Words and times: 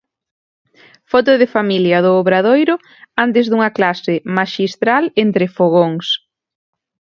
Foto 1.11 1.31
de 1.41 1.47
familia 1.55 1.97
do 2.05 2.11
Obradoiro 2.21 2.75
antes 3.25 3.45
dunha 3.47 3.71
clase 3.77 4.13
maxistral 4.37 5.03
entre 5.23 5.45
fogóns. 5.57 6.07